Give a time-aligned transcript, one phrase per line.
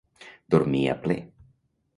[0.55, 1.21] Dormir a pler.